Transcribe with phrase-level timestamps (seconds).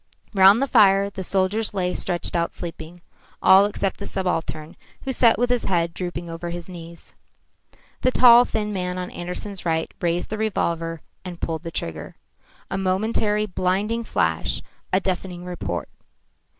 [0.33, 3.03] Round the fire the soldiers lay stretched out sleeping,
[3.39, 7.13] all except the subaltern, who sat with his head drooping over his knees.
[8.01, 12.15] The tall thin man on Andersen's right raised the revolver and pulled the trigger.
[12.71, 15.87] A momentary blinding flash, a deafening report.